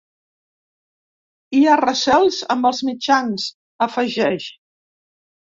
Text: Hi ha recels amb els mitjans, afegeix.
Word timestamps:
Hi 1.57 1.61
ha 1.65 1.75
recels 1.81 2.39
amb 2.55 2.71
els 2.71 2.81
mitjans, 2.89 3.47
afegeix. 3.89 4.51